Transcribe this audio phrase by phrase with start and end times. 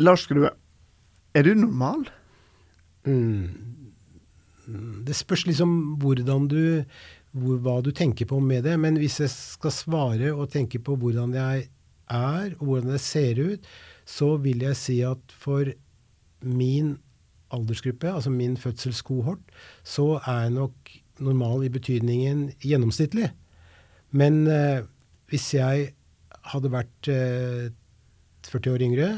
[0.00, 0.50] Lars Grue,
[1.36, 2.06] er du normal?
[3.04, 3.50] Mm.
[5.06, 6.62] Det spørs liksom hvordan du
[7.36, 8.76] hvor, hva du tenker på med det.
[8.80, 11.68] Men hvis jeg skal svare og tenke på hvordan jeg
[12.10, 13.70] er, og hvordan jeg ser ut,
[14.08, 15.70] så vil jeg si at for
[16.42, 16.96] min
[17.54, 19.42] aldersgruppe, altså min fødselskohort,
[19.84, 23.30] så er jeg nok normal i betydningen gjennomsnittlig.
[24.10, 24.86] Men eh,
[25.30, 25.90] hvis jeg
[26.50, 27.70] hadde vært eh,
[28.48, 29.10] 40 år yngre,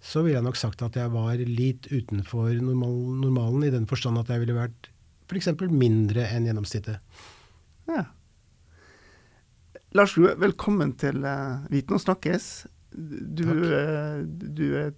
[0.00, 4.20] så ville jeg nok sagt at jeg var litt utenfor normal, normalen, i den forstand
[4.20, 4.88] at jeg ville vært
[5.28, 5.52] f.eks.
[5.70, 6.98] mindre enn gjennomsnittet.
[7.90, 8.06] Ja.
[9.94, 12.48] Lars Grue, velkommen til uh, Viten og snakkes.
[12.90, 14.90] Du, uh, du er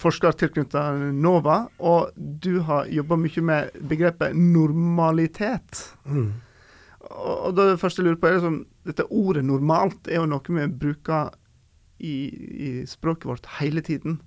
[0.00, 5.82] forsker tilknyttet NOVA, og du har jobba mye med begrepet normalitet.
[6.08, 6.30] Mm.
[7.10, 10.56] Og, og det første jeg lurer på, er liksom, dette ordet 'normalt' er jo noe
[10.56, 11.34] vi bruker
[11.98, 12.16] i,
[12.66, 14.20] i språket vårt hele tiden.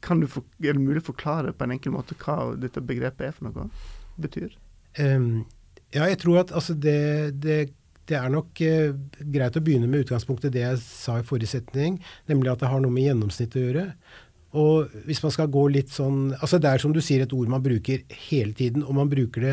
[0.00, 3.26] Kan du for, er det mulig å forklare på en enkel måte hva dette begrepet
[3.28, 3.68] er for noe?
[4.20, 4.54] Betyr?
[4.98, 5.44] Um,
[5.92, 7.58] ja, jeg tror at altså, det, det,
[8.08, 12.00] det, er nok uh, greit å begynne med utgangspunktet det jeg sa i forrige setning,
[12.30, 13.86] nemlig at det har noe med gjennomsnitt å gjøre.
[14.60, 17.52] Og hvis man skal gå litt sånn altså Det er som du sier et ord
[17.52, 19.52] man bruker hele tiden, og man bruker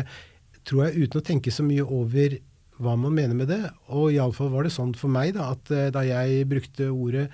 [0.66, 2.34] tror jeg uten å tenke så mye over
[2.82, 3.62] hva man mener med det.
[3.94, 7.28] Og iallfall var det sånn for meg da, at uh, da jeg brukte ordet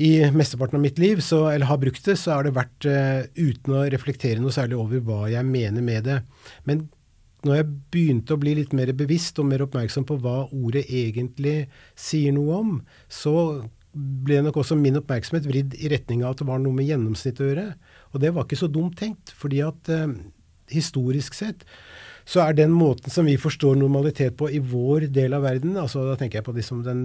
[0.00, 3.26] i mesteparten av mitt liv, så, eller har brukt det, så har det vært uh,
[3.36, 6.18] uten å reflektere noe særlig over hva jeg mener med det.
[6.68, 6.86] Men
[7.44, 11.66] når jeg begynte å bli litt mer bevisst og mer oppmerksom på hva ordet egentlig
[11.98, 12.74] sier noe om,
[13.10, 13.34] så
[13.92, 17.42] ble nok også min oppmerksomhet vridd i retning av at det var noe med gjennomsnitt
[17.42, 17.66] å gjøre.
[18.14, 20.14] Og det var ikke så dumt tenkt, fordi at uh,
[20.72, 21.66] historisk sett
[22.24, 26.04] så er den måten som vi forstår normalitet på i vår del av verden, altså
[26.06, 27.02] da tenker jeg på liksom den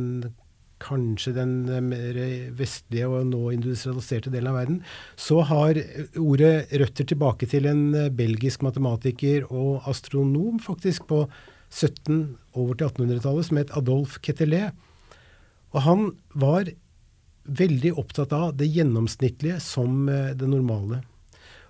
[0.83, 1.53] kanskje den
[1.89, 2.17] mer
[2.57, 4.79] vestlige og nå industrialiserte delen av verden,
[5.17, 5.79] så har
[6.21, 7.85] ordet røtter tilbake til en
[8.17, 11.25] belgisk matematiker og astronom faktisk på
[11.69, 14.69] 17 over til 1800-tallet som het Adolf Ketelé.
[15.75, 16.71] Og han var
[17.47, 21.01] veldig opptatt av det gjennomsnittlige som eh, det normale.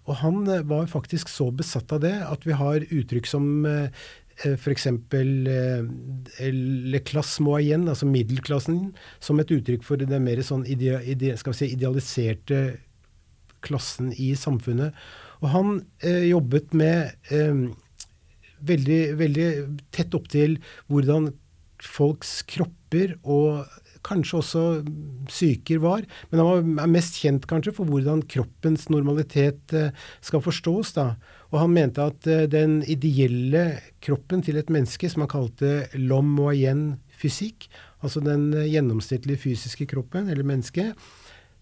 [0.08, 4.08] Og han eh, var faktisk så besatt av det at vi har uttrykk som eh,
[4.46, 4.88] f.eks.
[4.88, 11.34] Eh, le classe moyenne, altså middelklassen, som et uttrykk for den mer sånn ide, ide,
[11.38, 12.62] si, idealiserte
[13.66, 14.96] klassen i samfunnet.
[15.42, 15.74] Og han
[16.06, 17.66] eh, jobbet med eh,
[18.66, 19.50] veldig, veldig
[19.94, 20.58] tett opp til
[20.90, 21.32] hvordan
[21.84, 23.68] folks kropper og
[24.08, 24.64] kanskje også
[25.28, 26.06] psyker var.
[26.32, 30.94] Men han var mest kjent kanskje for hvordan kroppens normalitet eh, skal forstås.
[30.98, 31.16] da.
[31.52, 36.36] Og han mente at uh, den ideelle kroppen til et menneske, som han kalte l'homme
[36.40, 37.70] moyenne fysikk,
[38.04, 40.98] altså den uh, gjennomsnittlige fysiske kroppen, eller mennesket,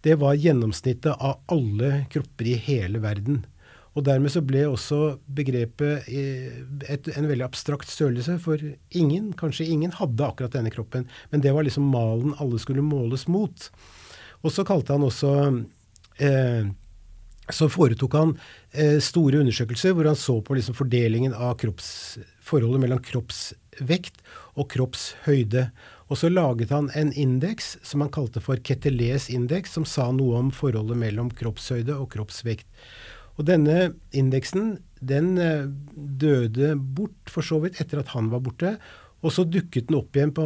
[0.06, 3.44] det var gjennomsnittet av alle kropper i hele verden.
[3.96, 6.58] Og dermed så ble også begrepet eh,
[6.92, 8.60] et, en veldig abstrakt størrelse, for
[8.92, 11.08] ingen, kanskje ingen, hadde akkurat denne kroppen.
[11.32, 13.70] Men det var liksom malen alle skulle måles mot.
[14.44, 15.32] Og så kalte han også
[16.20, 16.68] eh,
[17.54, 18.32] så foretok han
[18.74, 24.24] eh, store undersøkelser hvor han så på liksom fordelingen av kropps, forholdet mellom kroppsvekt
[24.56, 25.68] og kroppshøyde.
[26.10, 30.40] Og så laget han en indeks som han kalte for Ketelés indeks, som sa noe
[30.42, 32.68] om forholdet mellom kroppshøyde og kroppsvekt.
[33.36, 38.78] Og denne indeksen den eh, døde bort for så vidt etter at han var borte.
[39.26, 40.46] Og så dukket den opp igjen på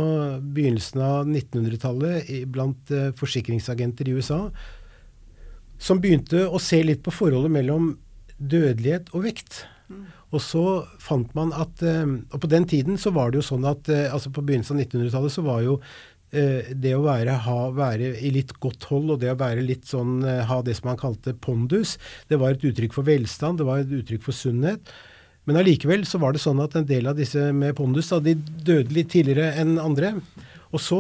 [0.56, 4.48] begynnelsen av 1900-tallet blant eh, forsikringsagenter i USA
[5.80, 7.94] som begynte å se litt på forholdet mellom
[8.40, 9.64] dødelighet og vekt.
[9.90, 10.06] Mm.
[10.36, 10.64] Og så
[11.02, 14.08] fant man at eh, Og på den tiden så var det jo sånn at eh,
[14.14, 15.78] altså på begynnelsen av 1900-tallet så var jo
[16.30, 19.90] eh, det å være, ha, være, i litt godt hold og det å være litt
[19.90, 21.98] sånn, ha det som man kalte pondus,
[22.30, 24.94] det var et uttrykk for velstand, det var et uttrykk for sunnhet.
[25.50, 28.36] Men allikevel så var det sånn at en del av disse med pondus da, de
[28.38, 30.14] døde litt tidligere enn andre.
[30.70, 31.00] Og så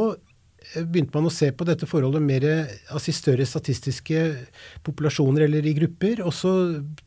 [0.75, 2.45] begynte man å se på dette forholdet mer
[2.91, 4.23] altså i større statistiske
[4.85, 6.23] populasjoner eller i grupper.
[6.25, 6.53] Og så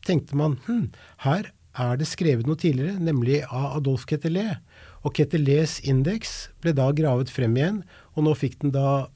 [0.05, 0.87] tenkte man hm,
[1.25, 4.59] her er det skrevet noe tidligere, nemlig av Adolf Ketelé.
[5.03, 7.81] Og Ketelés indeks ble da gravet frem igjen,
[8.13, 9.07] og nå fikk den da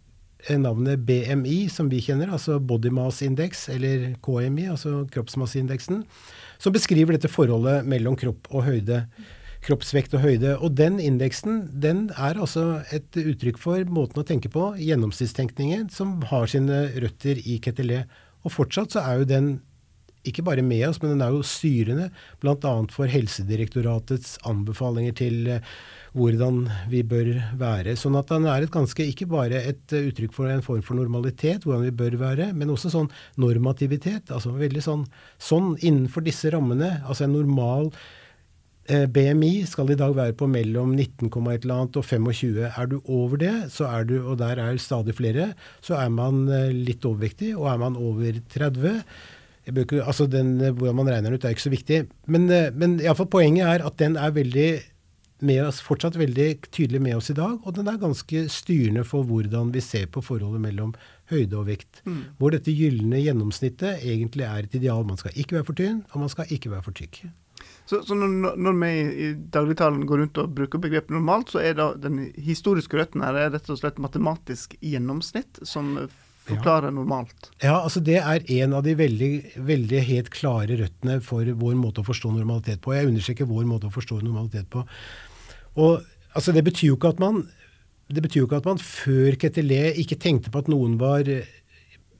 [0.57, 6.03] navnet BMI, som vi kjenner, altså Body Mass Index, eller KMI, altså kroppsmasseindeksen,
[6.61, 9.03] som beskriver dette forholdet mellom kropp og høyde
[9.65, 10.55] kroppsvekt og høyde.
[10.61, 16.19] Og den indeksen den er altså et uttrykk for måten å tenke på, gjennomsnittstenkningen, som
[16.31, 18.05] har sine røtter i Ketelé.
[18.45, 19.55] Og fortsatt så er jo den
[20.27, 22.09] ikke bare med oss, men den er jo styrende
[22.41, 22.73] bl.a.
[22.91, 25.71] for Helsedirektoratets anbefalinger til eh,
[26.17, 27.95] hvordan vi bør være.
[27.99, 31.63] Sånn at den er et ganske, ikke bare et uttrykk for en form for normalitet,
[31.63, 34.33] hvordan vi bør være, men også sånn normativitet.
[34.33, 35.07] altså veldig sånn,
[35.39, 36.97] sånn innenfor disse rammene.
[37.05, 37.91] altså en normal
[38.87, 42.69] BMI skal i dag være på mellom 19, et eller annet og 25.
[42.69, 45.53] Er du over det, så er du, og der er stadig flere,
[45.83, 47.51] så er man eh, litt overvektig.
[47.57, 49.01] Og er man over 30
[49.67, 52.05] ikke, altså den, Hvordan man regner den ut, er ikke så viktig.
[52.27, 54.69] Men, eh, men iallfall poenget er at den er veldig
[55.45, 59.27] med oss, fortsatt veldig tydelig med oss i dag, og den er ganske styrende for
[59.27, 60.95] hvordan vi ser på forholdet mellom
[61.29, 62.01] høyde og vekt.
[62.07, 62.23] Mm.
[62.39, 65.05] Hvor dette gylne gjennomsnittet egentlig er et ideal.
[65.05, 67.27] Man skal ikke være for tynn, og man skal ikke være for tykk.
[67.87, 71.77] Så, så når, når, vi i dagligtalen går rundt og bruker begrepet normalt, så er
[71.77, 75.93] da den historiske røtten her er rett og slett matematisk gjennomsnitt som
[76.47, 76.95] forklarer ja.
[76.97, 77.49] normalt?
[77.63, 79.31] Ja, altså det er en av de veldig,
[79.69, 82.95] veldig helt klare røttene for vår måte å forstå normalitet på.
[82.95, 84.83] Jeg understreker vår måte å forstå normalitet på.
[85.79, 86.03] Og
[86.35, 87.45] altså Det betyr jo ikke at man
[88.07, 91.27] det betyr jo ikke at man før Ketelé ikke tenkte på at noen var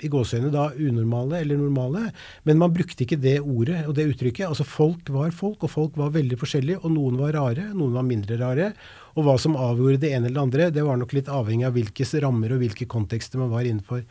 [0.03, 2.11] i gåseøynene da unormale eller normale,
[2.47, 4.47] men man brukte ikke det ordet og det uttrykket.
[4.49, 8.07] Altså Folk var folk, og folk var veldig forskjellige, og noen var rare, noen var
[8.07, 8.71] mindre rare.
[9.17, 11.77] Og hva som avgjorde det ene eller det andre, det var nok litt avhengig av
[11.77, 14.03] hvilke rammer og hvilke kontekster man var innenfor.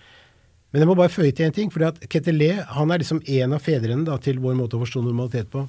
[0.73, 3.63] Men jeg må bare føye til en ting, for Ketelé han er liksom en av
[3.65, 5.63] fedrene da, til vår måte å forstå normalitet på.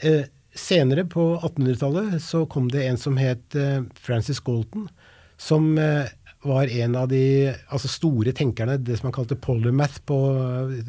[0.00, 0.24] Eh,
[0.56, 4.88] senere, på 1800-tallet, så kom det en som het eh, Francis Galton,
[5.36, 6.08] som eh,
[6.46, 7.22] var en av de
[7.52, 10.18] altså store tenkerne, det som han kalte polymath på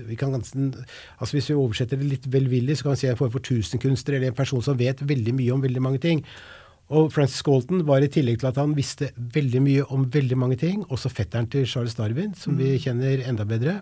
[0.08, 3.34] vi kan, altså Hvis vi oversetter det litt velvillig, så kan vi si en form
[3.34, 6.24] for tusenkunstner, eller en person som vet veldig mye om veldig mange ting.
[6.88, 10.60] Og Francis Galton var i tillegg til at han visste veldig mye om veldig mange
[10.62, 12.62] ting, også fetteren til Charles Darwin, som mm.
[12.62, 13.82] vi kjenner enda bedre.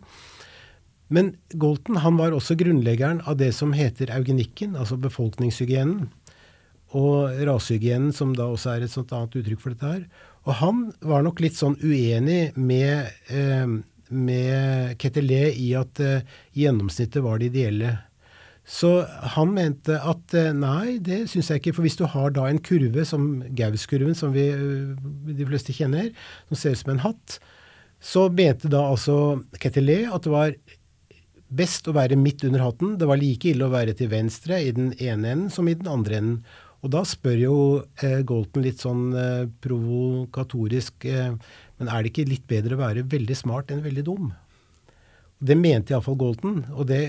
[1.13, 6.07] Men Galton han var også grunnleggeren av det som heter eugenikken, altså befolkningshygienen.
[6.95, 10.31] Og rasehygienen, som da også er et sånt annet uttrykk for dette her.
[10.45, 13.65] Og han var nok litt sånn uenig med, eh,
[14.09, 17.95] med Ketelé i at eh, gjennomsnittet var det ideelle.
[18.65, 18.89] Så
[19.35, 21.75] han mente at eh, nei, det syns jeg ikke.
[21.77, 24.95] For hvis du har da en kurve som Gaus-kurven, som vi, eh,
[25.37, 26.09] de fleste kjenner,
[26.49, 27.37] som ser ut som en hatt,
[28.01, 30.57] så mente da altså Ketelé at det var
[31.55, 32.97] best å være midt under hatten.
[33.01, 35.89] Det var like ille å være til venstre i den ene enden som i den
[35.89, 36.39] andre enden.
[36.85, 37.53] Og da spør jo
[38.05, 41.31] eh, Golton litt sånn eh, provokatorisk eh,
[41.79, 44.27] Men er det ikke litt bedre å være veldig smart enn veldig dum?
[45.45, 47.01] Det mente iallfall Golton, og det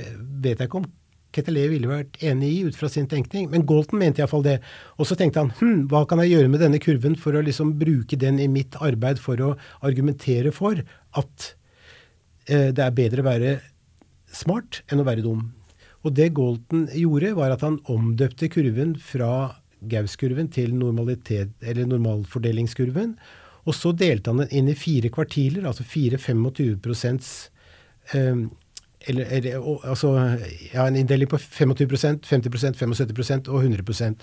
[0.43, 0.89] vet jeg ikke om
[1.37, 4.57] Ketelé ville vært enig i ut fra sin tenkning, men Golton mente iallfall det.
[4.97, 7.75] Og så tenkte han hm, hva kan jeg gjøre med denne kurven for å liksom
[7.77, 9.51] bruke den i mitt arbeid for å
[9.85, 10.81] argumentere for
[11.21, 11.51] at
[12.49, 13.53] eh, det er bedre å være
[14.33, 15.45] smart enn å være dum.
[16.07, 19.31] Og det Golton gjorde, var at han omdøpte kurven fra
[19.91, 23.17] Gaus-kurven til normalfordelingskurven.
[23.67, 27.51] Og så delte han den inn i fire kvartiler, altså fire 25 prosents
[28.15, 28.37] eh,
[29.07, 29.53] eller, eller,
[29.87, 30.09] altså,
[30.73, 34.15] ja, en inndeling på 25% 50% 75% og 100%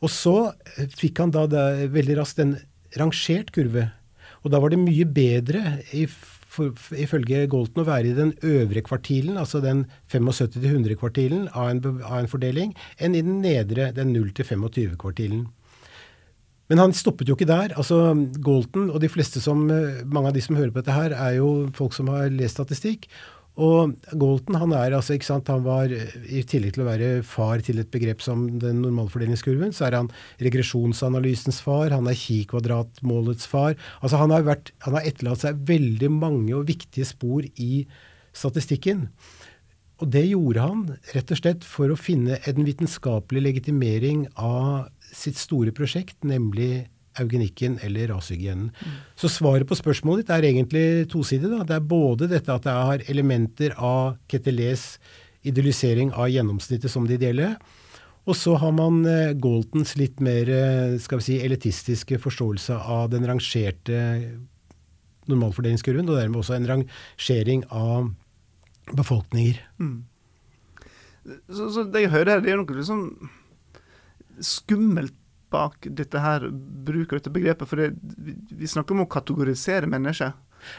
[0.00, 1.62] Og så eh, fikk han da, da
[1.92, 2.56] veldig raskt en
[2.96, 3.90] rangert kurve.
[4.44, 5.62] Og da var det mye bedre
[5.92, 6.06] i
[6.58, 12.30] for, ifølge Golten å være i den øvre kvartilen, altså den 75-100-kvartilen av, av, en
[12.30, 15.46] fordeling, enn i den nedre, den 0-25-kvartilen.
[16.68, 17.72] Men han stoppet jo ikke der.
[17.80, 18.12] altså
[18.44, 21.70] Golten og de fleste som, mange av de som hører på dette her, er jo
[21.76, 23.08] folk som har lest statistikk.
[23.58, 27.62] Og Galton han er altså, ikke sant, han var, i tillegg til å være far
[27.66, 30.10] til et begrep som den normalfordelingskurven, så er han
[30.44, 33.74] regresjonsanalysens far, han er kikvadratmålets far.
[33.98, 37.82] Altså Han har, vært, han har etterlatt seg veldig mange og viktige spor i
[38.36, 39.08] statistikken.
[39.98, 40.84] Og det gjorde han
[41.16, 46.86] rett og slett for å finne en vitenskapelig legitimering av sitt store prosjekt, nemlig
[47.22, 48.70] eugenikken eller rashygienen.
[48.74, 48.98] Mm.
[49.18, 51.50] Så svaret på spørsmålet ditt er egentlig tosidig.
[51.50, 54.96] Det er både dette at det har elementer av Ketelés
[55.46, 57.54] idyllisering av gjennomsnittet som det ideelle,
[58.28, 63.08] og så har man eh, Galtons litt mer eh, skal vi si, elitistiske forståelse av
[63.14, 64.00] den rangerte
[65.28, 68.10] normalfordelingskurven, og dermed også en rangering av
[68.96, 69.60] befolkninger.
[69.80, 70.04] Mm.
[71.48, 73.02] Så, så, det jeg hører her, det er noe liksom
[74.44, 75.16] skummelt
[75.52, 76.48] bak dette her,
[76.88, 77.70] bruker dette begrepet?
[77.70, 77.92] For det,
[78.50, 80.36] vi snakker om å kategorisere mennesker.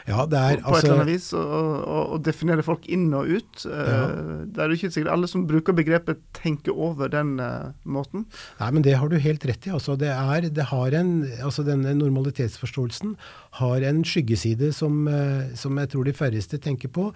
[0.08, 2.86] Ja, det er, på, på et eller altså- annet vis, og, og, og, definere folk
[2.92, 3.64] inn og ut.
[3.64, 4.04] Eh, ja.
[4.46, 8.26] det er jo ikke sikkert alle som bruker begrepet, tenker over den uh, måten.
[8.60, 9.74] Nei, men det har du helt rett i.
[9.74, 13.16] Altså, det er, det har en, altså Denne normalitetsforståelsen
[13.60, 17.10] har en skyggeside som, uh, som jeg tror de færreste tenker på.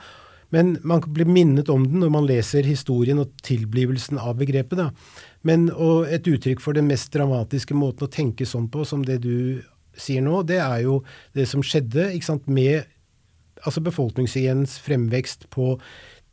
[0.55, 4.79] Men man blir minnet om den når man leser historien og tilblivelsen av begrepet.
[4.79, 4.91] da.
[5.45, 5.69] Men
[6.09, 9.61] et uttrykk for den mest dramatiske måten å tenke sånn på, som det du
[9.95, 10.99] sier nå, det er jo
[11.37, 12.89] det som skjedde sant, med
[13.65, 15.75] altså befolkningshygienens fremvekst på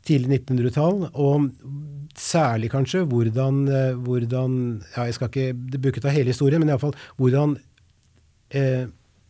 [0.06, 1.52] tidlig 1900-tall, og
[2.18, 4.56] særlig kanskje hvordan, eh, hvordan
[4.96, 7.54] ja, jeg skal ikke, ikke ta hele historien, men iallfall hvordan
[8.50, 8.88] eh,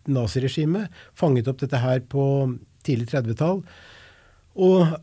[0.09, 2.25] naziregimet fanget opp dette her på
[2.87, 3.61] tidlig 30-tall.
[4.59, 4.97] Og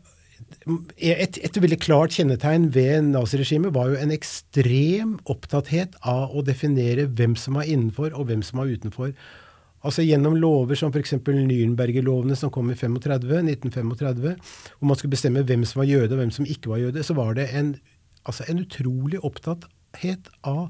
[1.00, 7.06] et, et, veldig klart kjennetegn ved naziregimet var jo en ekstrem opptatthet av å definere
[7.08, 9.14] hvem som var innenfor og hvem som var utenfor.
[9.80, 11.14] Altså Gjennom lover som f.eks.
[11.24, 14.36] Nürnberger-lovene som kom i 35, 1935,
[14.76, 17.16] hvor man skulle bestemme hvem som var jøde og hvem som ikke var jøde, så
[17.16, 17.72] var det en,
[18.28, 20.68] altså en utrolig opptatthet av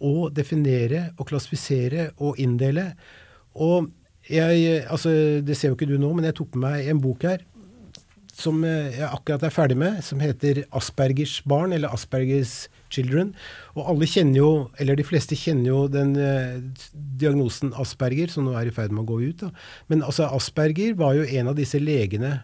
[0.00, 2.94] å definere og klassifisere og inndele.
[3.60, 3.92] Og
[4.26, 5.12] jeg, altså
[5.44, 7.44] Det ser jo ikke du nå, men jeg tok med meg en bok her
[8.36, 13.32] som jeg akkurat er ferdig med, som heter Aspergers barn, eller Aspergers children.
[13.74, 14.50] Og alle kjenner jo,
[14.80, 16.60] eller de fleste kjenner jo den eh,
[17.20, 19.46] diagnosen Asperger, som nå er i ferd med å gå ut.
[19.46, 19.50] Da.
[19.92, 22.38] Men altså Asperger var jo en av disse legene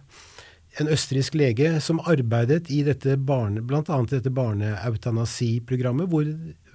[0.81, 3.83] en østerriksk lege som arbeidet i dette barne, bl.a.
[4.09, 6.29] dette barneeutanasiprogrammet, hvor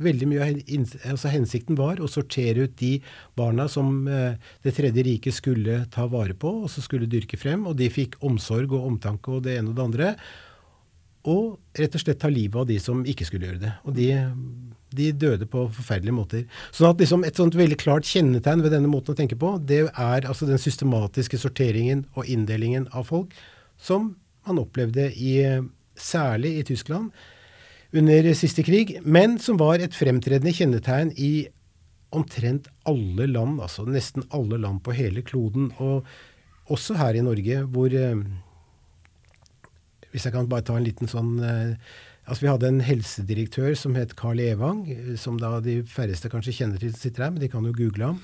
[0.04, 2.98] veldig mye av altså hensikten var å sortere ut de
[3.38, 7.66] barna som eh, Det tredje riket skulle ta vare på og så skulle dyrke frem.
[7.66, 10.14] Og de fikk omsorg og omtanke og det ene og det andre.
[11.28, 13.74] Og rett og slett ta livet av de som ikke skulle gjøre det.
[13.90, 14.12] Og de,
[14.94, 16.46] de døde på forferdelige måter.
[16.70, 19.88] Sånn at liksom Et sånt veldig klart kjennetegn ved denne måten å tenke på, det
[19.90, 23.34] er altså den systematiske sorteringen og inndelingen av folk
[23.78, 24.16] som
[24.48, 25.42] man opplevde i,
[25.98, 27.12] særlig i Tyskland
[27.96, 31.48] under siste krig, men som var et fremtredende kjennetegn i
[32.16, 35.72] omtrent alle land, altså nesten alle land på hele kloden.
[35.84, 36.06] Og
[36.72, 38.20] også her i Norge, hvor eh,
[40.12, 41.76] Hvis jeg kan bare ta en liten sånn eh,
[42.28, 44.82] Altså Vi hadde en helsedirektør som het Carl Evang,
[45.16, 48.18] som da de færreste kanskje kjenner til sitter her, men de kan jo google ham.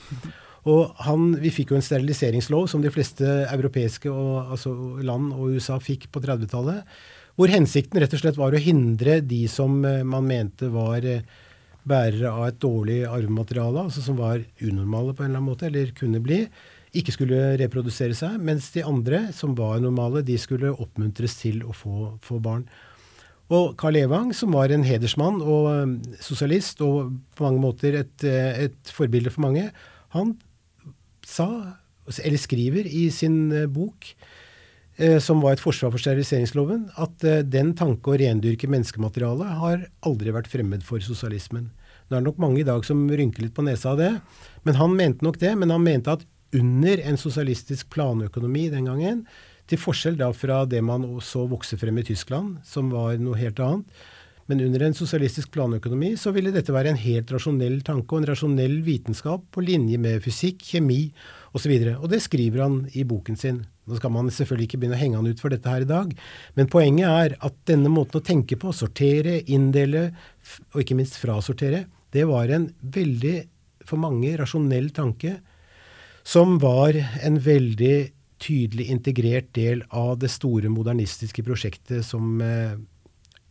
[0.70, 5.58] Og han, Vi fikk jo en steriliseringslov som de fleste europeiske og, altså land og
[5.58, 6.86] USA fikk på 30-tallet.
[7.36, 11.26] Hvor hensikten rett og slett var å hindre de som eh, man mente var eh,
[11.84, 15.92] bærere av et dårlig arvemateriale, altså som var unormale på en eller annen måte, eller
[15.98, 16.44] kunne bli,
[16.96, 18.38] ikke skulle reprodusere seg.
[18.40, 22.68] Mens de andre, som var normale, de skulle oppmuntres til å få, få barn.
[23.54, 28.30] Og Carl Evang, som var en hedersmann og eh, sosialist, og på mange måter et,
[28.30, 29.68] et forbilde for mange,
[30.14, 30.38] han
[31.28, 31.50] sa,
[32.24, 34.10] eller skriver i sin eh, bok,
[34.98, 39.88] eh, som var et forsvar for steriliseringsloven, at eh, den tanke å rendyrke menneskematerialet har
[40.08, 41.72] aldri vært fremmed for sosialismen.
[42.10, 44.12] Det er nok mange i dag som rynker litt på nesa av det,
[44.68, 45.54] men han mente nok det.
[45.58, 49.24] Men han mente at under en sosialistisk planøkonomi den gangen,
[49.72, 53.62] til forskjell da fra det man så vokse frem i Tyskland, som var noe helt
[53.64, 54.04] annet,
[54.50, 58.30] men under en sosialistisk planøkonomi så ville dette være en helt rasjonell tanke og en
[58.34, 61.06] rasjonell vitenskap på linje med fysikk, kjemi
[61.56, 61.72] osv.
[61.72, 63.62] Og, så og det skriver han i boken sin.
[63.88, 66.12] Nå skal man selvfølgelig ikke begynne å henge han ut for dette her i dag,
[66.56, 70.10] men poenget er at denne måten å tenke på, sortere, inndele
[70.72, 73.38] og ikke minst frasortere, det var en veldig,
[73.88, 75.38] for mange, rasjonell tanke
[76.24, 77.98] som var en veldig
[78.44, 82.76] tydelig integrert del av det store modernistiske prosjektet som eh,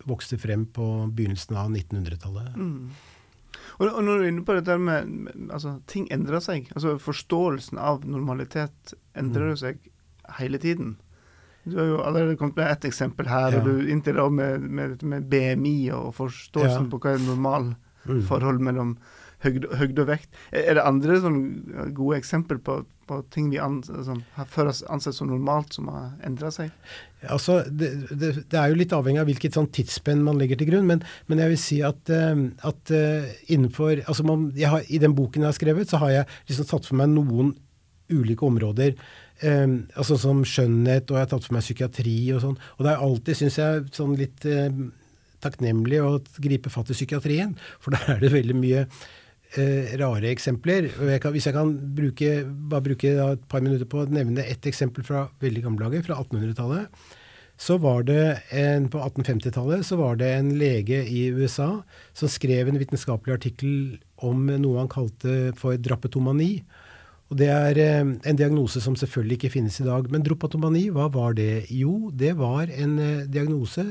[0.09, 2.57] vokste frem på begynnelsen av 1900-tallet.
[2.57, 2.91] Mm.
[3.79, 6.69] Og, og, når du er inne på dette med, altså, Ting endrer seg.
[6.75, 9.61] altså Forståelsen av normalitet endrer mm.
[9.63, 9.81] seg
[10.39, 10.97] hele tiden.
[11.65, 13.61] Du har jo allerede kommet med ett eksempel her, ja.
[13.61, 16.91] og du inntil da med, med, med, BMI og forståelsen ja.
[16.91, 18.65] på hva er normalforhold mm.
[18.67, 18.97] mellom
[19.43, 20.29] høgde og vekt.
[20.55, 21.41] Er det andre sånn
[21.97, 22.79] gode eksempler på,
[23.11, 26.71] på ting vi an, som før ansett som normalt, som har endra seg?
[27.31, 30.73] Altså, det, det, det, er jo litt avhengig av hvilket sånn tidsspenn man legger til
[30.73, 30.87] grunn.
[30.89, 35.17] Men, men jeg vil si at, uh, at uh, innenfor altså man, har, I den
[35.19, 37.55] boken jeg har skrevet, så har jeg liksom tatt for meg noen
[38.13, 38.97] ulike områder.
[39.43, 42.59] Um, altså Som skjønnhet, og jeg har tatt for meg psykiatri og sånn.
[42.79, 44.83] Og det er alltid, syns jeg, sånn litt uh,
[45.43, 47.57] takknemlig å gripe fatt i psykiatrien.
[47.83, 48.87] For der er det veldig mye
[49.59, 50.91] eh, rare eksempler.
[50.91, 52.31] Jeg kan, hvis jeg kan bruke,
[52.71, 56.21] bare bruke et par minutter på å nevne ett eksempel fra veldig gamle dager, fra
[56.23, 57.11] 1800-tallet.
[57.63, 61.83] Så var det en, På 1850-tallet så var det en lege i USA
[62.17, 66.63] som skrev en vitenskapelig artikkel om noe han kalte for drapetomani.
[67.33, 70.09] Og Det er eh, en diagnose som selvfølgelig ikke finnes i dag.
[70.13, 71.65] Men dropatomani, hva var det?
[71.73, 73.87] Jo, det var en eh, diagnose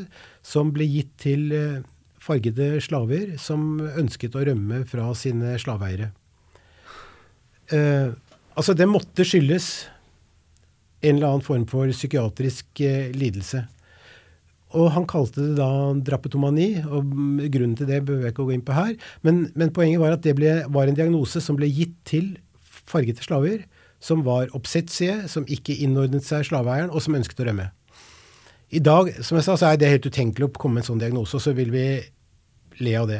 [0.45, 1.81] som ble gitt til eh,
[2.21, 6.11] fargede slaver som ønsket å rømme fra sine slaveeiere.
[7.71, 8.11] Eh,
[8.53, 9.71] altså, det måtte skyldes
[11.01, 13.63] en eller annen form for psykiatrisk eh, lidelse.
[14.77, 17.09] Og han kalte det da drapetomani, og
[17.51, 18.93] grunnen til det behøver jeg ikke å gå inn på her.
[19.25, 23.25] Men, men poenget var at det ble, var en diagnose som ble gitt til fargete
[23.25, 23.65] slaver,
[24.01, 27.67] som var oppsettsige, som ikke innordnet seg slaveeieren, og som ønsket å rømme.
[28.71, 31.03] I dag som jeg sa, så er det helt utenkelig å komme med en sånn
[31.03, 31.85] diagnose, og så vil vi
[32.81, 33.19] le av det.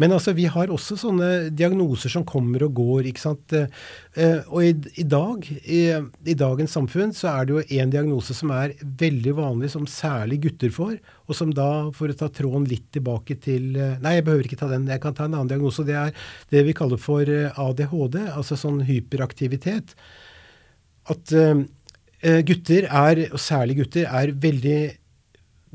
[0.00, 3.08] Men altså, vi har også sånne diagnoser som kommer og går.
[3.08, 3.54] ikke sant?
[3.56, 5.80] Eh, og i, i dag, i,
[6.22, 10.42] i, dagens samfunn, så er det jo en diagnose som er veldig vanlig, som særlig
[10.46, 10.96] gutter får.
[11.26, 14.60] Og som da, for å ta tråden litt tilbake til eh, Nei, jeg behøver ikke
[14.62, 14.88] ta den.
[14.92, 15.86] Jeg kan ta en annen diagnose.
[15.88, 16.16] Det er
[16.54, 19.96] det vi kaller for eh, ADHD, altså sånn hyperaktivitet.
[21.10, 21.32] At
[22.22, 24.78] gutter er, og særlig gutter, er veldig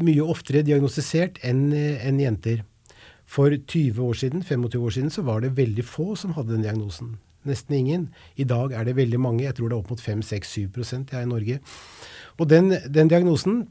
[0.05, 2.61] mye oftere diagnostisert enn en jenter.
[3.27, 6.63] For 20 år siden, 25 år siden så var det veldig få som hadde den
[6.63, 7.17] diagnosen.
[7.47, 8.05] Nesten ingen.
[8.39, 9.43] I dag er det veldig mange.
[9.43, 11.59] Jeg tror det er opp mot 5-6-7 her i Norge.
[12.37, 13.65] Og den, den, diagnosen,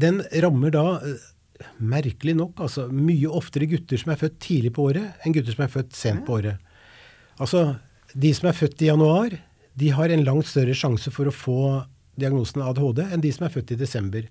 [0.00, 1.24] den rammer da eh,
[1.78, 5.64] merkelig nok altså mye oftere gutter som er født tidlig på året, enn gutter som
[5.66, 6.60] er født sent på året.
[7.40, 7.76] Altså,
[8.12, 9.36] de som er født i januar,
[9.80, 11.60] de har en langt større sjanse for å få
[12.20, 14.28] diagnosen ADHD enn de som er født i desember.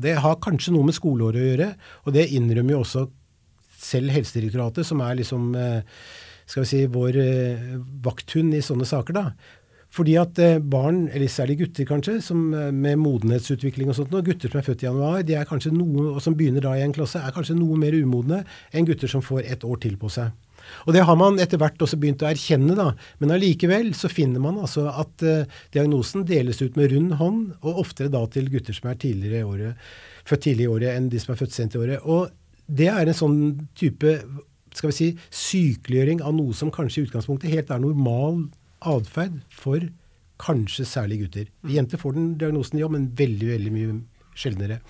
[0.00, 1.70] Det har kanskje noe med skoleåret å gjøre,
[2.06, 3.06] og det innrømmer jo også
[3.80, 6.02] selv Helsedirektoratet, som er liksom eh,
[6.50, 7.72] skal vi si, vår eh,
[8.04, 9.16] vakthund i sånne saker.
[9.16, 9.24] da.
[9.94, 14.52] Fordi at eh, barn, eller særlig gutter kanskje, som med modenhetsutvikling og sånt, og gutter
[14.52, 16.96] som er født i januar, de er kanskje noe, og som begynner da i en
[16.96, 20.34] klasse, er kanskje noe mer umodne enn gutter som får et år til på seg.
[20.86, 22.92] Og Det har man etter hvert også begynt å erkjenne, da.
[23.18, 28.12] men allikevel finner man altså at uh, diagnosen deles ut med rund hånd, og oftere
[28.12, 29.90] da til gutter som er tidligere i året,
[30.28, 32.04] født tidlig i året enn de som er født sent i året.
[32.04, 32.30] Og
[32.70, 33.40] det er en sånn
[33.78, 34.18] type
[34.76, 38.44] skal vi si, sykeliggjøring av noe som kanskje i utgangspunktet helt er normal
[38.86, 39.82] atferd for
[40.40, 41.50] kanskje særlig gutter.
[41.68, 43.96] Jenter får den diagnosen, ja, men veldig, veldig mye
[44.38, 44.80] sjeldnere.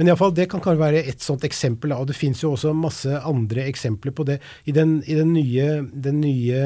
[0.00, 1.92] Men i alle fall, det kan, kanskje være et sånt eksempel.
[1.92, 4.38] Og det fins jo også masse andre eksempler på det.
[4.64, 6.62] I den, i den, nye, den nye,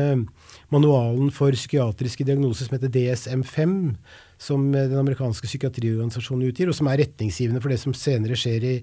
[0.70, 3.74] manualen for psykiatriske diagnoser som heter DSM-5,
[4.38, 8.76] som den amerikanske psykiatriorganisasjonen utgir, og som er retningsgivende for det som senere skjer i,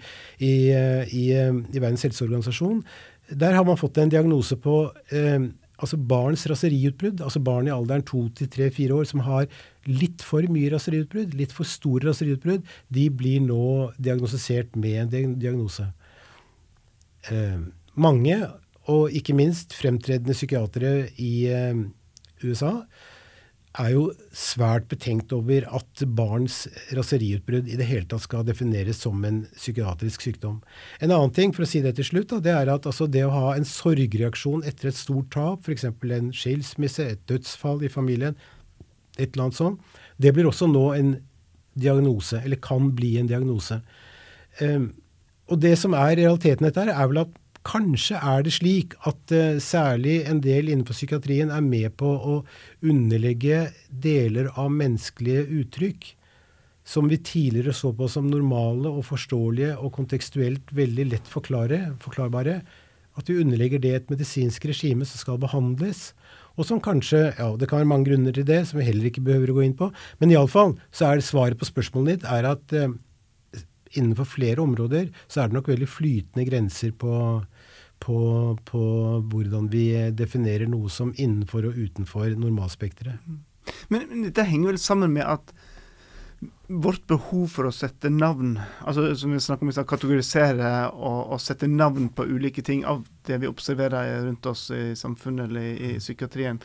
[0.43, 2.83] i, i, i Verdens helseorganisasjon,
[3.31, 4.83] der har man fått en diagnose på
[5.15, 5.47] eh,
[5.81, 9.47] altså barns raseriutbrudd, altså barn i alderen to til tre-fire år som har
[9.89, 15.87] litt for mye raseriutbrudd, litt for store raseriutbrudd, de blir nå diagnostisert med en diagnose.
[17.33, 17.57] Eh,
[17.95, 18.37] mange,
[18.91, 21.81] og ikke minst fremtredende psykiatere i eh,
[22.45, 22.77] USA,
[23.79, 24.03] er jo
[24.35, 30.25] svært betenkt over at barns raseriutbrudd i det hele tatt skal defineres som en psykiatrisk
[30.25, 30.59] sykdom.
[30.99, 33.23] En annen ting, for å si det til slutt, da, det er at altså, det
[33.27, 35.87] å ha en sorgreaksjon etter et stort tap, f.eks.
[35.87, 38.35] en skilsmisse, et dødsfall i familien,
[39.17, 41.13] et eller annet sånt, det blir også nå en
[41.79, 43.79] diagnose, eller kan bli en diagnose.
[44.59, 44.91] Um,
[45.51, 49.33] og det som er realiteten dette her, er vel at Kanskje er det slik at
[49.35, 52.39] uh, særlig en del innenfor psykiatrien er med på å
[52.81, 56.15] underlegge deler av menneskelige uttrykk
[56.83, 62.57] som vi tidligere så på som normale og forståelige og kontekstuelt veldig lett forklarbare,
[63.19, 66.11] at vi underlegger det et medisinsk regime som skal behandles,
[66.57, 69.23] og som kanskje Ja, det kan være mange grunner til det, som vi heller ikke
[69.23, 72.75] behøver å gå inn på, men iallfall så er svaret på spørsmålet ditt er at
[72.75, 72.91] uh,
[73.97, 77.15] innenfor flere områder så er det nok veldig flytende grenser på,
[78.03, 78.19] på,
[78.67, 78.83] på
[79.31, 83.21] hvordan vi definerer noe som innenfor og utenfor normalspekteret.
[83.93, 85.53] Men, dette henger vel sammen med at
[86.71, 88.55] vårt behov for å sette navn,
[88.87, 93.03] altså som vi snakker om, å kategorisere og, og, sette navn på ulike ting av
[93.27, 96.61] det vi observerer rundt oss i samfunnet eller i, i psykiatrien.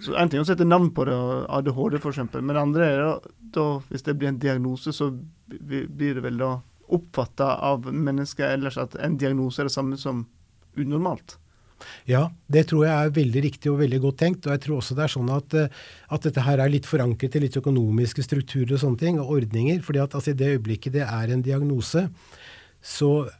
[0.00, 1.16] Så En ting er å sette navn på det,
[1.52, 5.10] ADHD f.eks., men det andre er da, da, hvis det blir en diagnose, så
[5.46, 6.54] blir det vel da
[6.90, 10.24] oppfatta av mennesker ellers at en diagnose er det samme som
[10.78, 11.36] unormalt.
[12.08, 14.46] Ja, det tror jeg er veldig riktig og veldig godt tenkt.
[14.46, 15.82] Og jeg tror også det er sånn at, eh,
[16.12, 19.80] at dette her er litt forankret i litt økonomiske strukturer og sånne ting, og ordninger.
[19.82, 22.08] fordi at altså, i det øyeblikket det er en diagnose,
[22.82, 23.30] så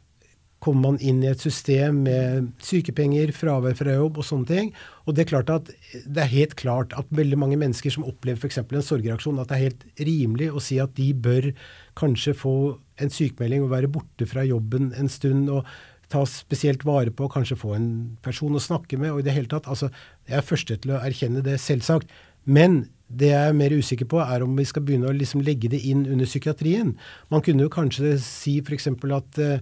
[0.61, 4.71] kommer man inn i et system med sykepenger, fravær fra jobb og sånne ting.
[5.09, 5.71] Og det er klart at
[6.05, 8.61] det er helt klart at veldig mange mennesker som opplever f.eks.
[8.61, 11.49] en sorgreaksjon, at det er helt rimelig å si at de bør
[11.97, 12.55] kanskje få
[13.01, 15.49] en sykemelding og være borte fra jobben en stund.
[15.49, 15.65] og
[16.11, 17.91] ta spesielt vare på, kanskje få en
[18.23, 19.11] person å snakke med.
[19.11, 19.89] og i det hele tatt, altså,
[20.27, 22.07] Jeg er første til å erkjenne det, selvsagt.
[22.45, 25.69] Men det jeg er mer usikker på, er om vi skal begynne å liksom legge
[25.71, 26.95] det inn under psykiatrien.
[27.29, 28.87] Man kunne jo kanskje si f.eks.
[28.87, 29.59] at uh,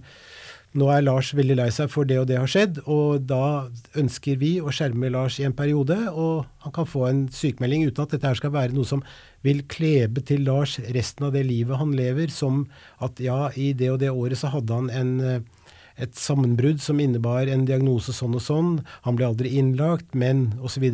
[0.78, 3.66] nå er Lars veldig lei seg for det og det har skjedd, og da
[3.98, 8.04] ønsker vi å skjerme Lars i en periode, og han kan få en sykemelding uten
[8.04, 9.02] at dette her skal være noe som
[9.46, 12.68] vil klebe til Lars resten av det livet han lever, som
[13.02, 15.72] at ja, i det og det året så hadde han en, eh,
[16.06, 18.70] et sammenbrudd som innebar en diagnose sånn og sånn,
[19.08, 20.86] han ble aldri innlagt, men osv.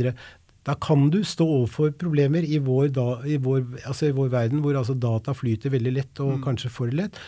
[0.66, 4.64] Da kan du stå overfor problemer i vår, da, i vår, altså i vår verden
[4.64, 6.42] hvor altså data flyter veldig lett, og mm.
[6.48, 7.20] kanskje for lett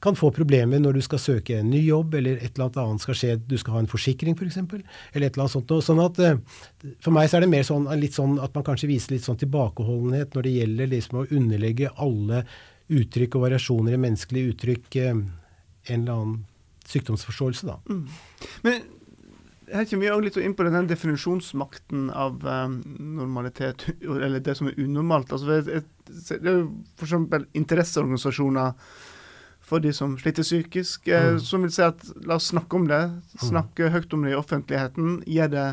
[0.00, 3.16] kan få problemer når du skal søke en ny jobb, eller et eller annet skal
[3.18, 5.74] skje, du skal ha en forsikring f.eks., for eller et eller annet sånt.
[5.84, 9.16] Sånn at, eh, for meg så er det mer sånn, sånn at man kanskje viser
[9.16, 12.44] litt sånn tilbakeholdenhet når det gjelder liksom å underlegge alle
[12.88, 15.10] uttrykk og variasjoner i menneskelige uttrykk eh,
[15.88, 16.38] en eller annen
[16.88, 17.66] sykdomsforståelse.
[17.66, 17.80] da.
[17.90, 18.06] Mm.
[18.62, 18.86] Men
[19.72, 22.78] her kommer vi litt inn på den definisjonsmakten av um,
[23.18, 25.32] normalitet, eller det som er unormalt.
[25.34, 25.82] Altså, det
[26.38, 27.48] er jo f.eks.
[27.58, 28.72] interesseorganisasjoner
[29.68, 31.08] for de som sliter psykisk.
[31.08, 31.40] Eh, mm.
[31.44, 33.02] Som vil si at la oss snakke om det.
[33.12, 33.44] Mm.
[33.44, 33.92] Snakke mm.
[33.94, 35.22] høyt om det i offentligheten.
[35.28, 35.68] Gjør det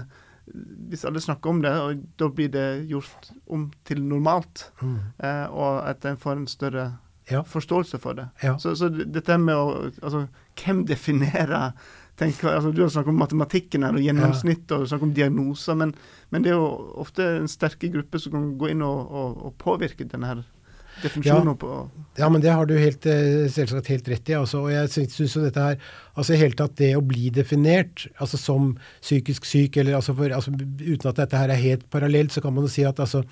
[0.46, 4.68] Hvis alle snakker om det, og da blir det gjort om til normalt.
[4.82, 5.00] Mm.
[5.18, 6.86] Eh, og at en får en større
[7.32, 7.42] ja.
[7.42, 8.28] forståelse for det.
[8.44, 8.58] Ja.
[8.60, 10.28] Så, så, dette med å Altså,
[10.62, 11.72] hvem definerer
[12.20, 15.80] tenk, altså, Du har snakket om matematikken her, og gjennomsnitt og du snakket om diagnoser,
[15.82, 15.96] men,
[16.30, 16.70] men, det er jo
[17.02, 20.46] ofte en sterke gruppe som kan gå inn og, og, og påvirke denne her
[21.04, 21.72] definisjoner ja, på
[22.20, 24.38] Ja, men det har du helt, eh, selvsagt helt rett i.
[24.38, 28.08] Altså, og jeg syns jo dette her altså i hele tatt Det å bli definert
[28.24, 32.34] altså som psykisk syk, eller altså, for, altså uten at dette her er helt parallelt,
[32.34, 33.26] så kan man jo si at altså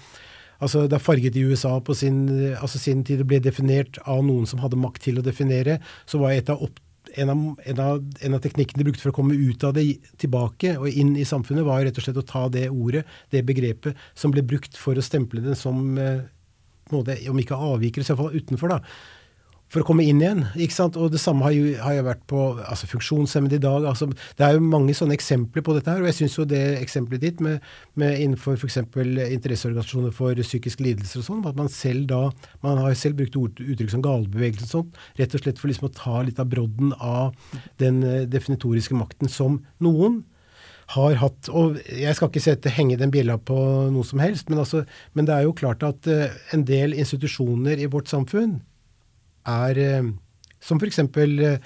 [0.64, 2.22] Altså, da farget i USA på sin,
[2.56, 6.32] altså sin tid ble definert av noen som hadde makt til å definere, så var
[6.32, 6.78] et av opp,
[7.20, 9.86] en, av, en, av, en av, teknikkene de brukte for å komme ut av det
[10.22, 14.00] tilbake og inn i samfunnet, var rett og slett å ta det ordet, det begrepet,
[14.16, 16.24] som ble brukt for å stemple det som eh,
[16.92, 18.82] måte, om ikke avviker, så iallfall utenfor, da.
[19.74, 20.44] For å komme inn igjen.
[20.54, 20.98] ikke sant?
[21.02, 23.88] Og det samme har jo, har jo vært på altså funksjonshemmede i dag.
[23.90, 26.04] altså Det er jo mange sånne eksempler på dette her.
[26.04, 27.64] Og jeg syns jo det eksempelet ditt med,
[27.98, 28.78] med innenfor f.eks.
[28.84, 32.22] interesseorganisasjoner for psykiske lidelser og sånn, at man selv da
[32.62, 35.72] Man har jo selv brukt ord, uttrykk som galebevegelse og sånt, rett og slett for
[35.72, 37.34] liksom å ta litt av brodden av
[37.82, 40.22] den uh, definitoriske makten som noen
[40.92, 43.56] har hatt Og jeg skal ikke sette, henge den bjella på
[43.94, 47.80] noe som helst, men, altså, men det er jo klart at uh, en del institusjoner
[47.80, 48.60] i vårt samfunn
[49.48, 50.12] er uh,
[50.64, 51.00] som f.eks.
[51.00, 51.58] Uh,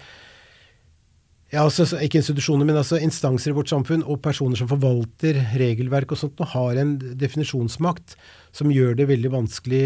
[1.47, 6.11] ja, altså, ikke institusjoner, men altså instanser i vårt samfunn og personer som forvalter regelverk
[6.11, 8.17] og sånt, og har en definisjonsmakt
[8.55, 9.85] som gjør det veldig vanskelig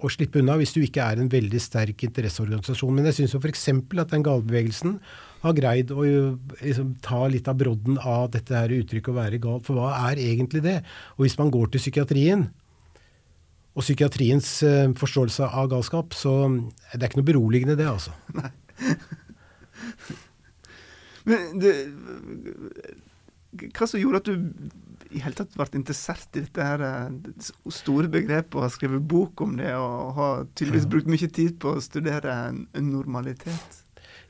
[0.00, 2.94] å slippe unna hvis du ikke er en veldig sterk interesseorganisasjon.
[2.96, 3.66] Men jeg syns f.eks.
[4.00, 4.96] at den galebevegelsen
[5.40, 9.60] har greid å liksom, ta litt av brodden av dette her uttrykket å være gal.
[9.64, 10.78] For hva er egentlig det?
[11.16, 12.42] Og hvis man går til psykiatrien,
[13.70, 16.32] og psykiatriens uh, forståelse av galskap, så
[16.92, 18.12] det er ikke noe beroligende, det, altså.
[18.36, 18.50] Nei.
[21.30, 21.72] Men det,
[23.76, 24.34] hva som gjorde at du
[25.10, 27.08] i hele tatt ble interessert i dette her eh,
[27.74, 31.74] store begrepet og har skrevet bok om det, og har tydeligvis brukt mye tid på
[31.74, 33.80] å studere en normalitet?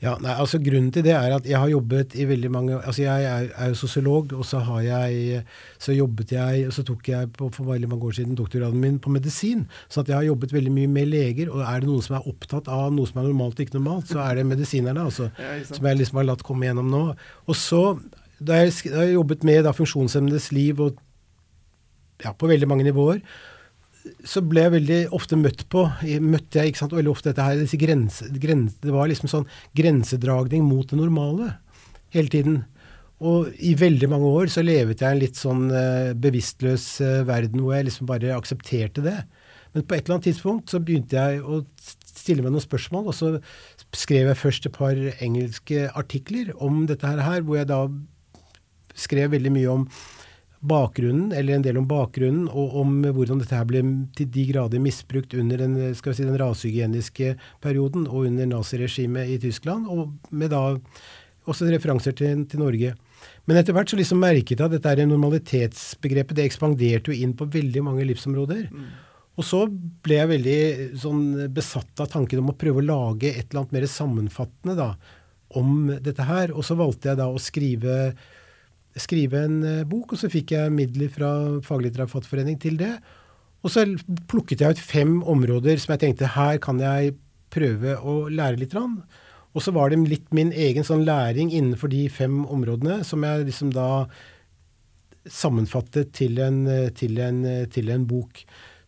[0.01, 3.03] Ja, nei, altså Grunnen til det er at jeg har jobbet i veldig mange altså
[3.03, 5.43] Jeg er, er jo sosiolog, og så har jeg
[5.77, 8.97] så jobbet jeg og så tok jeg på, for veldig mange år siden doktorgraden min
[8.99, 9.67] på medisin.
[9.89, 11.51] Så at jeg har jobbet veldig mye med leger.
[11.53, 14.09] Og er det noen som er opptatt av noe som er normalt og ikke normalt,
[14.09, 15.05] så er det medisinerne.
[15.05, 17.03] altså, ja, Som jeg liksom har latt komme gjennom nå.
[17.45, 17.83] Og så,
[18.41, 20.97] da jeg, da jeg jobbet med da, funksjonshemmedes liv og
[22.25, 23.21] ja, på veldig mange nivåer,
[24.25, 25.83] så ble jeg veldig ofte møtt på
[26.23, 30.65] møtte jeg ikke sant, veldig ofte dette her, grense, grense, Det var liksom sånn grensedragning
[30.65, 31.55] mot det normale
[32.15, 32.61] hele tiden.
[33.21, 37.61] Og i veldig mange år så levet jeg en litt sånn uh, bevisstløs uh, verden
[37.61, 39.19] hvor jeg liksom bare aksepterte det.
[39.75, 41.61] Men på et eller annet tidspunkt så begynte jeg å
[42.11, 43.29] stille meg noen spørsmål, og så
[43.95, 47.85] skrev jeg først et par engelske artikler om dette her, hvor jeg da
[48.97, 49.85] skrev veldig mye om
[50.61, 53.81] bakgrunnen, eller en del om bakgrunnen, og om hvordan dette her ble
[54.17, 59.33] til de grader misbrukt under den, skal vi si, den rasehygieniske perioden og under naziregimet
[59.33, 60.63] i Tyskland, og med da
[61.49, 62.93] også referanser til, til, Norge.
[63.49, 67.33] Men etter hvert så liksom merket jeg at dette er normalitetsbegrepet det ekspanderte jo inn
[67.37, 68.67] på veldig mange livsområder.
[68.69, 68.91] Mm.
[69.39, 69.63] Og så
[70.05, 70.59] ble jeg veldig
[71.01, 71.23] sånn
[71.55, 74.91] besatt av tanken om å prøve å lage et eller annet mer sammenfattende da,
[75.57, 76.53] om dette her.
[76.53, 77.95] Og så valgte jeg da å skrive
[78.99, 81.31] skrive en eh, bok, og så fikk jeg midler fra
[81.67, 82.93] Faglitterærforfatterforening til det.
[83.61, 83.85] Og så
[84.31, 87.13] plukket jeg ut fem områder som jeg tenkte her kan jeg
[87.53, 88.73] prøve å lære litt.
[88.75, 93.45] Og så var det litt min egen sånn læring innenfor de fem områdene som jeg
[93.51, 94.07] liksom da
[95.29, 96.63] sammenfattet til en,
[96.97, 98.41] til en, til en bok.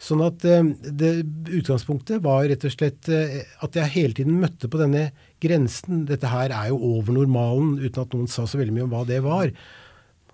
[0.04, 1.12] Sånn at eh, det,
[1.60, 5.08] utgangspunktet var rett og slett eh, at jeg hele tiden møtte på denne
[5.44, 6.04] grensen.
[6.10, 9.06] Dette her er jo over normalen, uten at noen sa så veldig mye om hva
[9.08, 9.54] det var.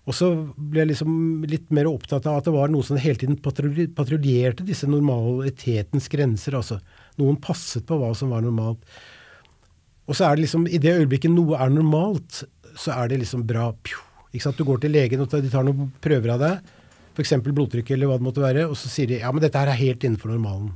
[0.09, 3.19] Og så ble jeg liksom litt mer opptatt av at det var noen som hele
[3.21, 6.57] tiden patruljerte disse normalitetens grenser.
[6.57, 6.79] altså.
[7.21, 8.81] Noen passet på hva som var normalt.
[10.09, 12.41] Og så er det liksom, i det øyeblikket noe er normalt,
[12.73, 13.69] så er det liksom bra.
[14.33, 14.57] Ikke sant?
[14.57, 16.75] Du går til legen, og de tar noen prøver av deg,
[17.13, 17.35] f.eks.
[17.45, 19.77] blodtrykk eller hva det måtte være, og så sier de ja, men dette her er
[19.77, 20.71] helt innenfor normalen.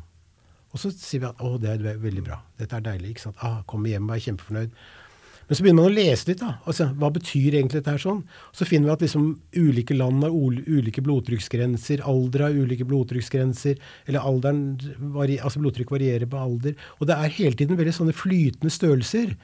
[0.74, 2.40] Og så sier vi at å, det er veldig bra.
[2.62, 3.14] Dette er deilig.
[3.14, 3.42] ikke sant?
[3.46, 4.78] Ah, kommer hjem og er kjempefornøyd.
[5.48, 6.42] Men så begynner man å lese litt.
[6.42, 8.22] da, altså, Hva betyr egentlig dette her sånn?
[8.56, 9.26] Så finner vi at liksom
[9.56, 14.64] ulike land har ulike blodtrykksgrenser, alder har ulike blodtrykksgrenser, eller alderen,
[15.36, 16.78] altså blodtrykk varierer på alder.
[17.00, 19.36] Og det er hele tiden veldig sånne flytende størrelser.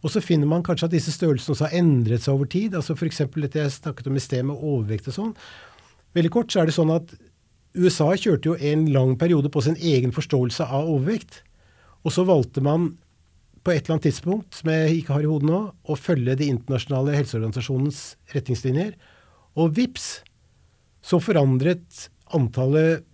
[0.00, 2.74] Og så finner man kanskje at disse størrelsene også har endret seg over tid.
[2.74, 3.24] altså F.eks.
[3.34, 5.34] dette jeg snakket om i sted med overvekt og sånn.
[6.16, 7.12] Veldig kort så er det sånn at
[7.76, 11.42] USA kjørte jo en lang periode på sin egen forståelse av overvekt.
[12.02, 12.94] Og så valgte man
[13.64, 16.48] på et eller annet tidspunkt, som jeg ikke har i hodet nå, å følge de
[16.48, 18.00] internasjonale helseorganisasjonens
[18.32, 18.94] retningslinjer.
[19.60, 20.22] Og vips,
[21.04, 23.04] så forandret antallet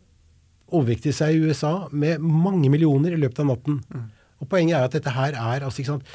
[0.75, 3.81] overvektige seg i USA med mange millioner i løpet av natten.
[3.91, 4.07] Mm.
[4.43, 6.15] Og Poenget er at dette her er altså ikke sant,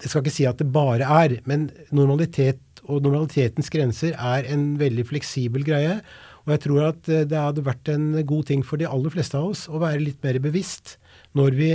[0.00, 4.78] Jeg skal ikke si at det bare er, men normalitet og normalitetens grenser er en
[4.80, 5.98] veldig fleksibel greie.
[6.46, 9.36] Og jeg tror at eh, det hadde vært en god ting for de aller fleste
[9.36, 10.94] av oss å være litt mer bevisst
[11.36, 11.70] når vi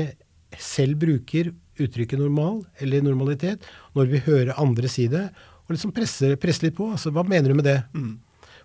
[0.58, 3.66] selv bruker uttrykket normal eller normalitet,
[3.98, 5.28] når vi hører andre si det,
[5.66, 6.92] og liksom presse, presse litt på.
[6.94, 7.80] Altså, hva mener du med det?
[7.98, 8.14] Mm.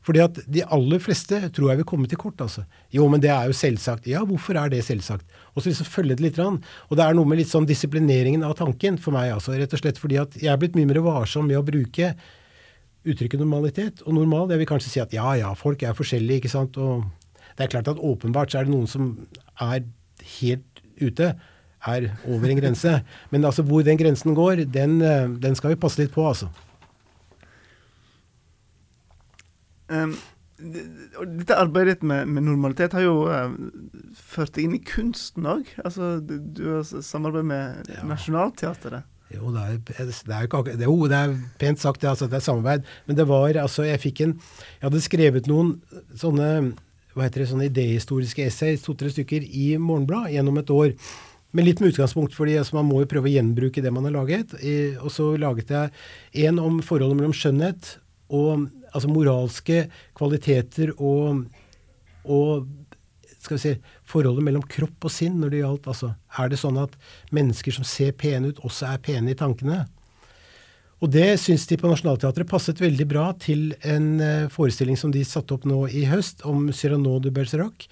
[0.04, 2.40] Fordi at de aller fleste tror jeg vil komme til kort.
[2.40, 2.64] altså.
[2.92, 4.08] Jo, men det er jo selvsagt.
[4.08, 5.26] Ja, hvorfor er det selvsagt?
[5.52, 6.40] Og så liksom følge det litt.
[6.40, 6.60] Rann.
[6.88, 9.32] Og det er noe med litt sånn disiplineringen av tanken for meg.
[9.34, 12.14] altså, Rett og slett fordi at jeg er blitt mye mer varsom med å bruke
[13.04, 14.04] uttrykket normalitet.
[14.06, 16.80] Og normal, jeg vil kanskje si at ja, ja, folk er forskjellige, ikke sant.
[16.80, 17.04] Og
[17.56, 19.12] det er klart at åpenbart så er det noen som
[19.60, 19.84] er
[20.40, 21.34] helt ute
[21.86, 23.00] er over en grense.
[23.30, 26.50] Men altså hvor den grensen går, den, eh, den skal vi passe litt på, altså.
[29.90, 30.14] Um,
[30.60, 33.48] dette arbeidet med, med, normalitet har jo uh,
[34.14, 35.70] ført deg inn i kunsten òg.
[35.84, 38.04] Altså, du, du har samarbeidet med ja.
[38.06, 39.08] Nationaltheatret.
[39.30, 42.40] Jo, det er, det, er ikke, det, jo, det er pent sagt, det, altså, det
[42.40, 42.86] er samarbeid.
[43.06, 45.76] Men det var altså Jeg fikk en Jeg hadde skrevet noen
[46.18, 46.48] sånne
[47.14, 50.92] hva heter det, sånne idehistoriske essays, to-tre stykker, i Morgenblad gjennom et år.
[51.50, 54.14] Men litt med utgangspunkt, fordi altså, man må jo prøve å gjenbruke det man har
[54.20, 54.54] laget.
[54.62, 57.96] I, og så laget jeg en om forholdet mellom skjønnhet
[58.30, 59.84] og altså moralske
[60.18, 61.44] kvaliteter og,
[62.22, 62.68] og
[63.40, 63.72] skal vi si,
[64.06, 66.94] forholdet mellom kropp og sinn når det gjaldt altså, Er det sånn at
[67.34, 69.84] mennesker som ser pene ut, også er pene i tankene?
[71.00, 75.24] Og det syns de på Nationaltheatret passet veldig bra til en uh, forestilling som de
[75.24, 77.86] satte opp nå i høst, om Cyrano de Bergerac.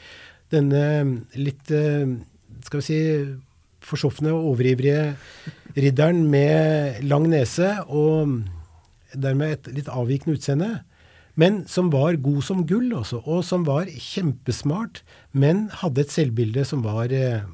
[0.52, 0.82] Denne
[1.32, 2.18] litt uh,
[2.66, 3.00] skal vi si
[3.88, 5.16] forsofne og overivrige
[5.78, 8.38] ridderen med lang nese og
[9.16, 10.70] dermed et litt avvikende utseende,
[11.38, 16.64] men som var god som gull, også, og som var kjempesmart, men hadde et selvbilde
[16.66, 17.46] som var eh,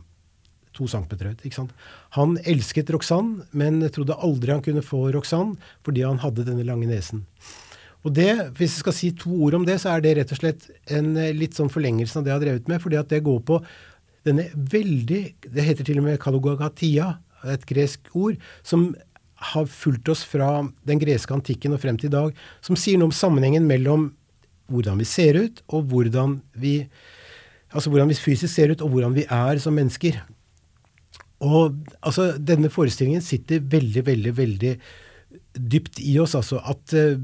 [0.75, 1.75] to centimeter høyt.
[2.17, 6.89] Han elsket Roxanne, men trodde aldri han kunne få Roxanne fordi han hadde denne lange
[6.91, 7.27] nesen.
[8.05, 10.41] Og det, Hvis jeg skal si to ord om det, så er det rett og
[10.41, 12.83] slett en eh, litt sånn forlengelse av det jeg har drevet med.
[12.83, 13.61] fordi at det går på
[14.25, 18.95] denne veldig Det heter til og med kalogagatia, et gresk ord, som
[19.53, 23.11] har fulgt oss fra den greske antikken og frem til i dag, som sier noe
[23.11, 24.13] om sammenhengen mellom
[24.73, 26.79] hvordan vi ser ut, og hvordan vi
[27.75, 30.21] Altså hvordan vi fysisk ser ut, og hvordan vi er som mennesker.
[31.43, 31.75] Og
[32.07, 34.71] altså, denne forestillingen sitter veldig, veldig, veldig
[35.59, 36.61] dypt i oss, altså.
[36.63, 37.19] At uh,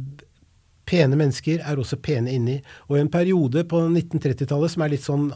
[0.91, 2.57] pene mennesker er også pene inni.
[2.89, 5.31] Og i en periode på 1930-tallet som er litt sånn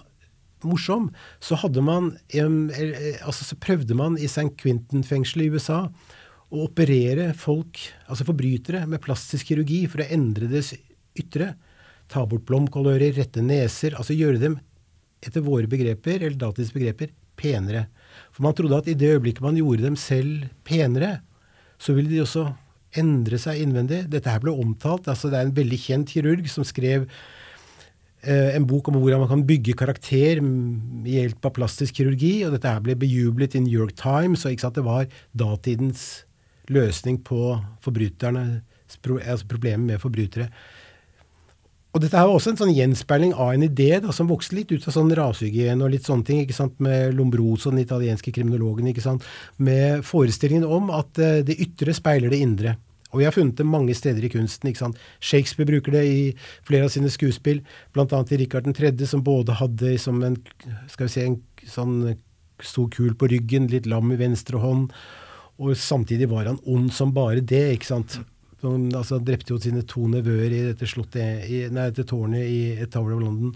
[0.63, 2.13] morsom, så man
[3.25, 4.53] altså så prøvde man i St.
[4.61, 5.81] Quentin-fengselet i USA
[6.55, 10.75] å operere folk, altså forbrytere, med plastisk kirurgi for å endre deres
[11.19, 11.55] ytre.
[12.11, 13.97] Ta bort blomkålører, rette neser.
[13.99, 14.59] Altså gjøre dem,
[15.25, 17.89] etter våre begreper, eller datidens begreper, penere.
[18.31, 21.17] For man trodde at i det øyeblikket man gjorde dem selv penere,
[21.81, 22.47] så ville de også
[23.01, 24.05] endre seg innvendig.
[24.13, 25.09] Dette her ble omtalt.
[25.11, 27.43] altså Det er en veldig kjent kirurg som skrev Eh,
[28.27, 32.45] en bok om hvordan man kan bygge karakter i hjelp av plastisk kirurgi.
[32.47, 36.25] og Dette her ble bejublet i New York Times, og det var datidens
[36.73, 38.63] løsning på forbryterne,
[39.05, 40.49] altså problemet med forbrytere.
[41.95, 44.73] Og dette her var også en sånn gjenspeiling av en idé da, som vokste litt
[44.75, 48.89] ut av sånn rasehygiene og litt sånne ting, ikke sant, med Lombroso, den italienske kriminologen,
[48.91, 49.23] ikke sant,
[49.63, 52.75] med forestillingen om at uh, det ytre speiler det indre.
[53.15, 54.69] Og vi har funnet det mange steder i kunsten.
[54.69, 55.01] ikke sant?
[55.23, 56.21] Shakespeare bruker det i
[56.67, 57.63] flere av sine skuespill,
[57.95, 58.21] bl.a.
[58.27, 60.37] i Rikard 3., som både hadde som en,
[60.91, 61.39] skal vi si, en
[61.71, 61.97] sånn
[62.63, 64.93] stor kul på ryggen, litt lam i venstre hånd,
[65.63, 67.67] og samtidig var han ond som bare det.
[67.77, 68.19] ikke sant?
[68.65, 72.87] Han altså, drepte jo sine to nevøer i dette, slottet, i, nei, dette tårnet i
[72.93, 73.53] Tower of London.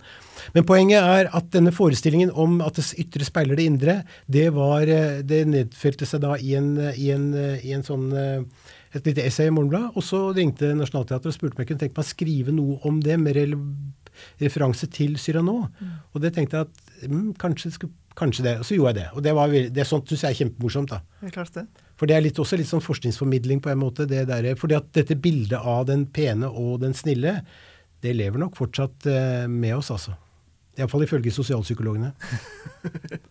[0.54, 4.84] Men poenget er at denne forestillingen om at det ytre speiler det indre, det, var,
[4.84, 7.30] eh, det nedfelte seg da i en, i en,
[7.64, 9.94] i en sånn eh, et lite essay i Morgenbladet.
[9.96, 13.00] Og så ringte Nationaltheatret og spurte om jeg kunne tenke meg å skrive noe om
[13.04, 13.38] det med
[14.42, 15.60] referanse til Cyrano.
[15.78, 15.96] Mm.
[16.12, 17.72] Og det tenkte jeg at mm, kanskje,
[18.18, 18.56] kanskje, det.
[18.62, 19.08] Og så gjorde jeg det.
[19.14, 20.94] Og det, var, det er sånt syns jeg er kjempemorsomt.
[20.94, 21.02] da.
[21.22, 21.66] Det er klart det.
[21.98, 24.06] For det er litt, også litt sånn forskningsformidling på en måte.
[24.10, 27.40] det der, fordi at dette bildet av den pene og den snille,
[28.04, 30.14] det lever nok fortsatt eh, med oss, altså.
[30.78, 32.12] Iallfall ifølge sosialpsykologene.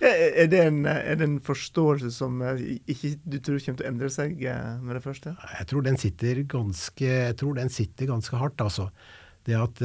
[0.00, 3.90] Er det, en, er det, en, forståelse som eh, ikke du tror kommer til å
[3.90, 5.34] endre seg eh, med det første?
[5.58, 8.88] Jeg tror den sitter ganske, jeg tror den sitter ganske hardt, altså.
[9.44, 9.78] Det at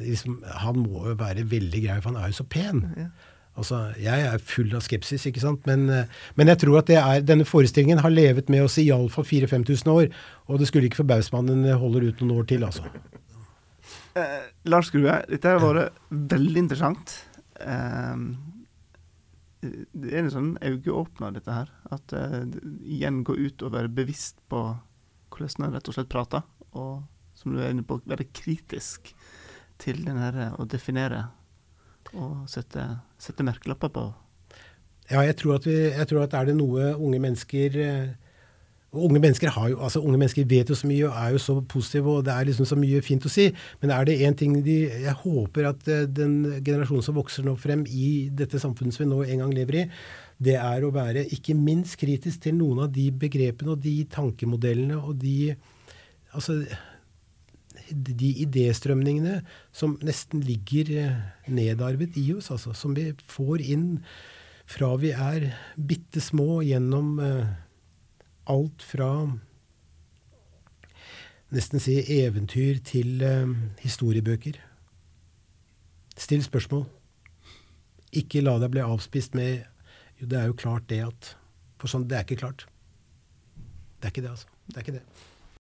[0.00, 2.86] liksom, Han må jo være veldig grei, for han er jo så pen.
[2.96, 3.08] Ja.
[3.60, 5.66] Altså, Jeg er full av skepsis, ikke sant.
[5.68, 5.84] Men,
[6.40, 10.08] men jeg tror at er, denne forestillingen har levet med oss i iallfall 4000-5000 år.
[10.48, 12.88] Og det skulle ikke forbause meg om den holder ut noen år til, altså.
[14.18, 17.14] Eh, Lars Grue, dette har vært veldig interessant.
[17.60, 18.14] Eh,
[19.60, 21.72] det er en sånn øyeåpner, dette her.
[21.94, 22.44] At uh,
[22.86, 24.62] igjen gå ut og være bevisst på
[25.34, 26.46] hvordan en rett og slett prater.
[26.78, 27.02] Og
[27.38, 29.12] som du er inne på, være kritisk
[29.78, 31.28] til den her, å definere
[32.16, 32.84] og sette,
[33.20, 34.06] sette merkelapper på.
[35.08, 38.27] Ja, jeg tror, vi, jeg tror, at er det noe unge mennesker uh,
[38.88, 42.08] Unge mennesker, jo, altså unge mennesker vet jo så mye og er jo så positive,
[42.08, 43.50] og det er liksom så mye fint å si.
[43.82, 47.52] Men er det én ting de Jeg håper at uh, den generasjonen som vokser nå
[47.60, 49.84] frem i dette samfunnet som vi nå en gang lever i,
[50.40, 55.00] det er å være ikke minst kritisk til noen av de begrepene og de tankemodellene
[55.00, 55.56] og de
[56.36, 56.60] Altså
[57.88, 59.38] de idéstrømningene
[59.72, 62.74] som nesten ligger uh, nedarvet i oss, altså.
[62.76, 63.86] Som vi får inn
[64.68, 67.48] fra vi er bitte små gjennom uh,
[68.48, 69.10] alt fra
[71.54, 73.48] nesten si eventyr til eh,
[73.80, 74.58] historiebøker.
[76.18, 76.84] Still spørsmål.
[78.18, 79.64] Ikke la deg bli avspist med
[80.18, 81.34] Jo, det er jo klart det at
[81.78, 82.64] For sånn, det er ikke klart.
[84.02, 84.48] Det er ikke det, altså.
[84.66, 85.02] Det er ikke det.